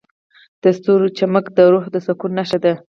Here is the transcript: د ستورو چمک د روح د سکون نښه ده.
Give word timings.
د 0.61 0.63
ستورو 0.77 1.07
چمک 1.17 1.45
د 1.57 1.59
روح 1.71 1.85
د 1.93 1.95
سکون 2.05 2.31
نښه 2.37 2.57
ده. 2.63 2.73